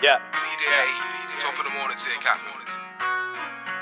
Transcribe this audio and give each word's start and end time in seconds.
Yeah. 0.00 0.18
B-Day, 0.30 1.40
top 1.40 1.58
of 1.58 1.64
the 1.64 1.70
morning, 1.70 1.96
take 1.98 2.24
out. 2.24 2.38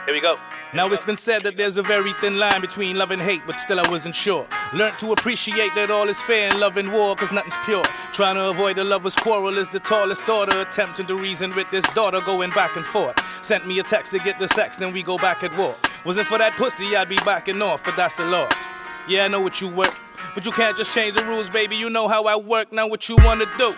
Here 0.07 0.15
we 0.15 0.21
go. 0.21 0.39
Now 0.73 0.87
it's 0.89 1.05
been 1.05 1.17
said 1.17 1.43
that 1.43 1.57
there's 1.57 1.79
a 1.79 1.83
very 1.83 2.13
thin 2.13 2.39
line 2.39 2.61
between 2.61 2.97
love 2.97 3.11
and 3.11 3.21
hate, 3.21 3.43
but 3.47 3.61
still 3.61 3.79
I 3.79 3.91
wasn't 3.91 4.15
sure. 4.15 4.47
Learned 4.73 4.99
to 4.99 5.13
appreciate 5.13 5.75
that 5.75 5.91
all 5.91 6.09
is 6.09 6.21
fair 6.23 6.51
in 6.51 6.61
love 6.61 6.77
and 6.77 6.91
war, 6.93 7.15
cause 7.17 7.33
nothing's 7.33 7.59
pure. 7.65 7.83
Trying 8.13 8.37
to 8.37 8.49
avoid 8.49 8.79
a 8.79 8.85
lover's 8.85 9.17
quarrel 9.17 9.59
is 9.59 9.69
the 9.69 9.81
tallest 9.81 10.29
order, 10.29 10.59
attempting 10.61 11.07
to 11.07 11.17
reason 11.17 11.51
with 11.55 11.71
this 11.71 11.85
daughter 11.93 12.21
going 12.23 12.51
back 12.51 12.77
and 12.77 12.87
forth. 12.87 13.19
Sent 13.45 13.67
me 13.67 13.79
a 13.79 13.83
text 13.83 14.13
to 14.13 14.19
get 14.19 14.39
the 14.39 14.49
sex, 14.49 14.77
then 14.79 14.93
we 14.93 15.03
go 15.03 15.19
back 15.19 15.43
at 15.43 15.57
war. 15.59 15.75
Wasn't 16.05 16.27
for 16.27 16.39
that 16.39 16.57
pussy, 16.57 16.97
I'd 16.97 17.09
be 17.09 17.17
backing 17.25 17.61
off, 17.61 17.85
but 17.85 17.97
that's 17.97 18.21
a 18.21 18.25
loss. 18.25 18.69
Yeah, 19.09 19.25
I 19.25 19.29
know 19.29 19.43
what 19.43 19.61
you 19.61 19.69
work. 19.69 19.95
But 20.35 20.45
you 20.45 20.53
can't 20.53 20.77
just 20.77 20.95
change 20.95 21.15
the 21.15 21.25
rules, 21.25 21.51
baby. 21.51 21.77
You 21.77 21.91
know 21.91 22.09
how 22.09 22.25
I 22.25 22.37
work. 22.37 22.73
Now 22.73 22.87
what 22.89 23.09
you 23.09 23.17
wanna 23.25 23.47
do? 23.57 23.75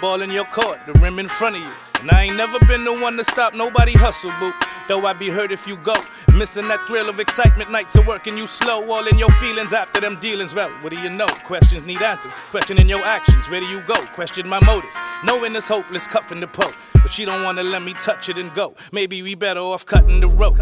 Ball 0.00 0.22
in 0.22 0.30
your 0.30 0.44
court, 0.44 0.78
the 0.86 0.92
rim 1.00 1.18
in 1.18 1.26
front 1.26 1.56
of 1.56 1.62
you. 1.62 1.70
And 2.00 2.10
I 2.10 2.24
ain't 2.24 2.36
never 2.36 2.58
been 2.66 2.84
the 2.84 2.92
one 3.00 3.16
to 3.16 3.24
stop 3.24 3.52
nobody 3.52 3.92
hustle, 3.92 4.32
boo. 4.38 4.52
Though 4.88 5.04
I'd 5.06 5.18
be 5.18 5.28
hurt 5.28 5.52
if 5.52 5.66
you 5.66 5.76
go. 5.76 5.94
Missing 6.36 6.68
that 6.68 6.80
thrill 6.86 7.08
of 7.08 7.20
excitement, 7.20 7.70
nights 7.70 7.94
of 7.96 8.06
working 8.06 8.36
you 8.36 8.46
slow. 8.46 8.90
All 8.90 9.06
in 9.06 9.18
your 9.18 9.30
feelings 9.32 9.72
after 9.72 10.00
them 10.00 10.18
dealings. 10.18 10.54
Well, 10.54 10.70
what 10.80 10.92
do 10.92 11.00
you 11.00 11.10
know? 11.10 11.26
Questions 11.44 11.84
need 11.84 12.00
answers. 12.00 12.32
Questioning 12.50 12.88
your 12.88 13.04
actions. 13.04 13.50
Where 13.50 13.60
do 13.60 13.66
you 13.66 13.80
go? 13.86 13.94
Question 14.14 14.48
my 14.48 14.64
motives. 14.64 14.96
Knowing 15.24 15.54
it's 15.54 15.68
hopeless, 15.68 16.08
cuffing 16.08 16.40
the 16.40 16.46
pole. 16.46 16.72
But 16.94 17.12
she 17.12 17.24
don't 17.24 17.42
wanna 17.44 17.62
let 17.62 17.82
me 17.82 17.92
touch 17.92 18.28
it 18.28 18.38
and 18.38 18.52
go. 18.54 18.74
Maybe 18.92 19.22
we 19.22 19.34
better 19.34 19.60
off 19.60 19.84
cutting 19.84 20.20
the 20.20 20.28
rope. 20.28 20.58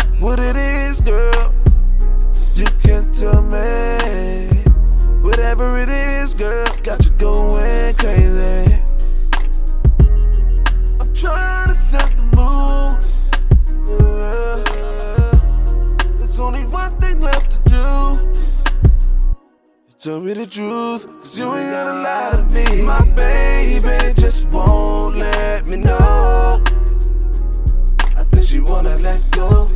There's 16.89 17.01
only 17.01 17.01
one 17.01 17.01
thing 17.01 17.21
left 17.21 17.53
to 17.53 17.59
do. 17.69 17.79
Tell 19.99 20.21
me 20.21 20.33
the 20.33 20.47
truth, 20.47 21.07
cause 21.07 21.39
you 21.39 21.55
ain't 21.55 21.71
gotta 21.71 21.95
lie 21.95 22.31
to 22.37 22.43
me. 22.55 22.83
My 22.87 23.01
baby 23.17 24.15
just 24.15 24.47
won't 24.49 25.17
let 25.17 25.67
me 25.67 25.77
know. 25.77 26.63
I 28.17 28.25
think 28.31 28.45
she 28.45 28.61
wanna 28.61 28.97
let 28.99 29.21
go. 29.33 29.67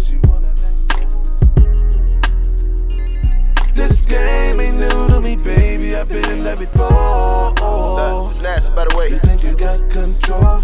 This 3.74 4.06
game 4.06 4.60
ain't 4.60 4.78
new 4.78 5.08
to 5.08 5.20
me, 5.20 5.36
baby. 5.36 5.96
I've 5.96 6.08
been 6.08 6.44
there 6.44 6.56
before. 6.56 7.52
Look, 7.60 8.28
this 8.32 8.42
last 8.42 8.74
better 8.76 8.96
way. 8.96 9.08
You 9.10 9.18
think 9.18 9.42
you 9.42 9.56
got 9.56 9.90
control? 9.90 10.62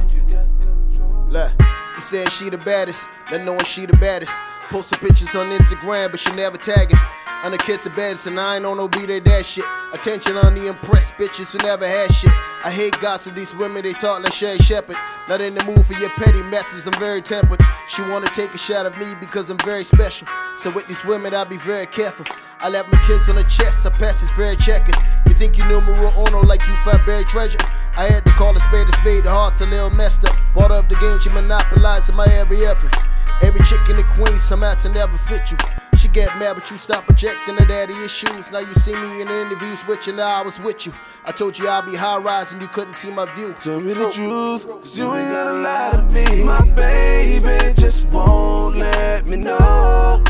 Look, 1.31 1.53
he 1.97 2.01
said 2.01 2.31
she 2.31 2.49
the 2.49 2.59
baddest, 2.59 3.09
not 3.31 3.43
knowing 3.43 3.65
she 3.65 3.87
the 3.87 3.97
baddest. 3.97 4.33
Posting 4.71 4.99
pictures 4.99 5.35
on 5.35 5.49
Instagram, 5.49 6.11
but 6.11 6.21
she 6.21 6.31
never 6.33 6.59
tagging. 6.59 6.99
On 7.43 7.53
the 7.53 7.57
kiss 7.57 7.87
of 7.87 7.97
beds, 7.97 8.27
and 8.27 8.39
I 8.39 8.57
ain't 8.57 8.67
on 8.67 8.77
no 8.77 8.87
beat 8.87 9.07
that 9.25 9.47
shit. 9.47 9.65
Attention 9.95 10.37
on 10.37 10.55
the 10.55 10.67
impressed 10.67 11.15
bitches 11.15 11.53
who 11.53 11.67
never 11.67 11.89
had 11.89 12.13
shit. 12.13 12.33
I 12.65 12.71
hate 12.71 12.99
gossip, 13.01 13.35
these 13.35 13.55
women 13.55 13.83
they 13.83 13.93
talk 13.93 14.23
like 14.23 14.33
Sherri 14.33 14.59
Shepherd. 14.59 14.97
Not 15.27 15.41
in 15.41 15.55
the 15.55 15.65
mood 15.65 15.87
for 15.87 15.95
your 15.95 16.11
petty 16.11 16.43
messes, 16.43 16.87
I'm 16.87 16.99
very 17.01 17.23
tempered. 17.23 17.61
She 17.87 18.03
wanna 18.03 18.27
take 18.27 18.53
a 18.53 18.59
shot 18.59 18.85
of 18.85 18.99
me 18.99 19.15
because 19.21 19.49
I'm 19.49 19.59
very 19.65 19.85
special. 19.85 20.29
So 20.59 20.71
with 20.73 20.87
these 20.87 21.03
women, 21.05 21.33
I'll 21.33 21.47
be 21.47 21.57
very 21.57 21.87
careful. 21.87 22.27
I 22.61 22.69
left 22.69 22.93
my 22.93 23.01
kids 23.07 23.31
on 23.31 23.37
the 23.37 23.45
chest, 23.45 23.87
I 23.87 23.91
pass 23.91 24.23
is 24.23 24.31
very 24.33 24.57
checking. 24.57 24.95
You 25.27 25.33
think 25.33 25.57
you 25.57 25.65
numero 25.65 26.13
uno 26.27 26.43
like 26.43 26.61
you 26.67 26.77
find 26.85 27.01
buried 27.07 27.27
treasure? 27.27 27.61
I 27.97 28.09
had 28.09 28.25
to 28.27 28.33
call 28.33 28.55
a 28.55 28.61
spade 28.61 28.89
a 28.89 28.93
spade, 28.93 29.25
the 29.25 29.31
heart's 29.31 29.63
a 29.63 29.67
little 29.67 29.91
messed 29.91 30.27
up. 30.27 30.37
Bought 30.53 30.73
up 30.73 30.91
the 30.91 30.97
game, 30.97 31.19
she 31.21 31.31
monopolizing 31.31 32.17
my 32.17 32.27
every 32.27 32.67
effort. 32.67 33.08
Every 33.43 33.65
chick 33.65 33.89
in 33.89 33.97
the 33.97 34.05
queen, 34.05 34.39
somehow 34.39 34.75
to 34.75 34.89
never 34.89 35.17
fit 35.17 35.51
you. 35.51 35.59
She 35.97 36.09
get 36.09 36.29
mad, 36.39 36.55
but 36.55 36.71
you 36.71 36.77
stop 36.77 37.05
projecting 37.07 37.57
her 37.57 37.65
daddy 37.65 37.95
issues. 38.05 38.51
Now 38.53 38.61
you 38.61 38.75
see 38.75 38.95
me 38.95 39.21
in 39.21 39.29
interviews 39.29 39.85
with 39.87 40.07
you, 40.07 40.13
now 40.13 40.41
I 40.41 40.43
was 40.43 40.61
with 40.61 40.87
you. 40.87 40.93
I 41.25 41.33
told 41.33 41.59
you 41.59 41.69
I'd 41.69 41.87
be 41.87 41.97
high 41.97 42.19
rising, 42.19 42.61
you 42.61 42.69
couldn't 42.69 42.95
see 42.95 43.11
my 43.11 43.25
view. 43.35 43.55
Tell 43.61 43.81
me 43.81 43.95
the 43.95 44.11
truth, 44.11 44.67
cause 44.69 44.99
you 44.99 45.13
ain't 45.15 45.29
gotta 45.29 45.55
lie 45.55 45.91
to 45.97 46.03
me. 46.03 46.45
My 46.45 46.71
baby 46.71 47.75
just 47.75 48.07
won't 48.09 48.77
let 48.77 49.27
me 49.27 49.37
know. 49.37 50.23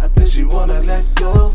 I 0.00 0.08
think 0.08 0.28
she 0.28 0.44
wanna 0.44 0.80
let 0.82 1.04
go. 1.16 1.52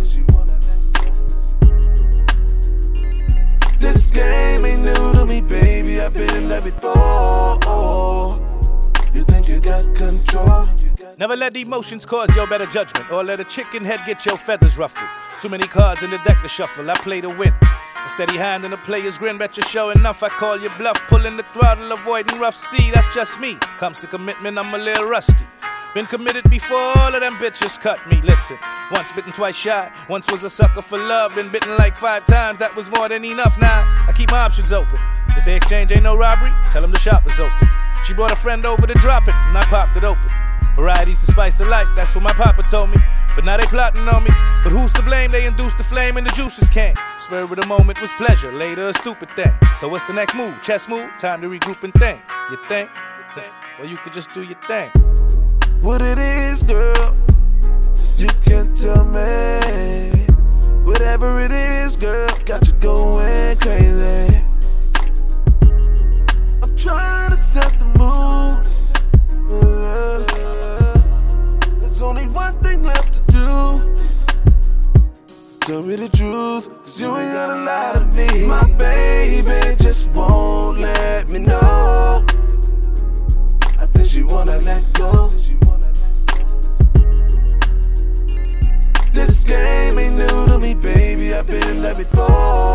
Never 11.19 11.35
let 11.35 11.57
emotions 11.57 12.05
cause 12.05 12.35
your 12.35 12.45
better 12.45 12.67
judgment, 12.67 13.11
or 13.11 13.23
let 13.23 13.39
a 13.39 13.44
chicken 13.44 13.83
head 13.83 14.01
get 14.05 14.23
your 14.23 14.38
feathers 14.38 14.78
ruffled. 14.78 15.09
Too 15.41 15.50
many 15.50 15.63
cards 15.63 16.03
in 16.03 16.11
the 16.11 16.19
deck 16.19 16.44
to 16.44 16.47
shuffle, 16.47 16.91
I 16.91 16.94
play 16.94 17.22
to 17.22 17.29
win. 17.29 17.53
A 18.05 18.07
steady 18.07 18.38
hand 18.38 18.66
and 18.66 18.73
a 18.75 18.78
player's 18.78 19.17
grin, 19.17 19.39
bet 19.39 19.57
you're 19.57 19.66
show 19.66 19.89
enough. 19.89 20.22
I 20.22 20.29
call 20.29 20.59
you 20.59 20.69
bluff, 20.77 21.01
pulling 21.07 21.35
the 21.35 21.41
throttle, 21.53 21.91
avoiding 21.91 22.39
rough 22.39 22.53
sea. 22.53 22.91
That's 22.94 23.11
just 23.16 23.39
me. 23.39 23.56
Comes 23.79 24.00
to 24.01 24.07
commitment, 24.07 24.59
I'm 24.59 24.72
a 24.75 24.77
little 24.77 25.09
rusty. 25.09 25.45
Been 25.95 26.06
committed 26.06 26.47
before 26.51 26.77
all 26.77 27.16
of 27.16 27.19
them 27.19 27.33
bitches 27.41 27.79
cut 27.79 27.97
me. 28.07 28.22
Listen, 28.22 28.59
once 28.91 29.11
bitten, 29.11 29.31
twice 29.31 29.57
shy. 29.57 29.91
Once 30.07 30.29
was 30.29 30.44
a 30.44 30.50
sucker 30.51 30.83
for 30.83 31.00
love, 31.00 31.33
been 31.33 31.51
bitten 31.51 31.75
like 31.77 31.95
five 31.95 32.25
times. 32.25 32.59
That 32.59 32.75
was 32.75 32.91
more 32.91 33.09
than 33.09 33.25
enough. 33.25 33.57
Now 33.59 33.81
I 34.07 34.13
keep 34.16 34.29
my 34.29 34.41
options 34.41 34.72
open. 34.72 35.00
They 35.33 35.39
say 35.39 35.56
exchange 35.56 35.91
ain't 35.91 36.03
no 36.03 36.16
robbery. 36.16 36.51
Tell 36.69 36.83
them 36.83 36.91
the 36.91 37.00
shop 37.00 37.25
is 37.25 37.39
open. 37.39 37.67
She 38.06 38.13
brought 38.13 38.31
a 38.31 38.35
friend 38.35 38.67
over 38.67 38.85
to 38.85 38.94
drop 38.94 39.27
it, 39.27 39.33
and 39.33 39.57
I 39.57 39.63
popped 39.63 39.97
it 39.97 40.03
open. 40.03 40.29
Variety's 40.77 41.25
the 41.25 41.31
spice 41.31 41.59
of 41.59 41.67
life, 41.67 41.88
that's 41.95 42.15
what 42.15 42.23
my 42.23 42.33
papa 42.33 42.63
told 42.63 42.91
me. 42.91 42.97
But 43.35 43.43
now 43.43 43.57
they 43.57 43.65
plotting 43.65 44.07
on 44.07 44.23
me. 44.23 44.29
But 44.63 44.71
who's 44.71 44.93
to 44.93 45.01
blame? 45.01 45.31
They 45.31 45.45
induced 45.45 45.77
the 45.77 45.83
flame 45.83 46.17
and 46.17 46.25
the 46.25 46.31
juices 46.31 46.69
came. 46.69 46.95
Spur 47.17 47.43
of 47.43 47.55
the 47.55 47.65
moment 47.65 47.99
was 47.99 48.13
pleasure, 48.13 48.51
later 48.53 48.88
a 48.88 48.93
stupid 48.93 49.31
thing. 49.31 49.51
So 49.75 49.89
what's 49.89 50.03
the 50.05 50.13
next 50.13 50.35
move? 50.35 50.61
Chess 50.61 50.88
move? 50.88 51.09
Time 51.17 51.41
to 51.41 51.49
regroup 51.49 51.83
and 51.83 51.93
think. 51.95 52.21
You 52.51 52.57
think? 52.69 52.89
Well, 53.77 53.88
you 53.88 53.97
could 53.97 54.13
just 54.13 54.33
do 54.33 54.41
your 54.41 54.59
thing. 54.61 54.89
What 55.81 56.01
it 56.01 56.17
is, 56.17 56.63
girl, 56.63 57.15
you 58.15 58.27
can 58.44 58.73
tell 58.73 59.05
me. 59.05 60.25
Whatever 60.83 61.39
it 61.39 61.51
is, 61.51 61.95
girl, 61.97 62.26
Tell 75.67 75.83
me 75.83 75.97
the 75.97 76.07
truth, 76.07 76.69
cause 76.81 77.01
you 77.01 77.07
ain't 77.17 77.33
gotta 77.33 77.59
lie 77.59 77.91
to 77.95 78.05
me. 78.16 78.47
My 78.47 78.63
baby 78.78 79.75
just 79.75 80.09
won't 80.11 80.79
let 80.79 81.28
me 81.28 81.39
know. 81.39 82.23
I 83.77 83.85
think 83.88 84.07
she 84.07 84.23
wanna 84.23 84.59
let 84.59 84.81
go. 84.94 85.27
This 89.11 89.44
game 89.44 90.00
ain't 90.00 90.16
new 90.16 90.45
to 90.45 90.57
me, 90.57 90.73
baby. 90.73 91.33
I've 91.33 91.45
been 91.45 91.81
there 91.81 91.95
before. 91.95 92.66